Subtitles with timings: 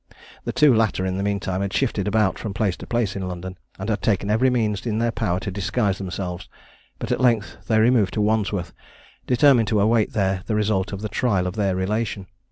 [0.45, 3.55] The two latter, in the meantime, had shifted about from place to place in London,
[3.77, 6.49] and had taken every means in their power to disguise themselves;
[6.97, 8.73] but at length they removed to Wandsworth,
[9.27, 12.25] determined to await there the result of the trial of their relation.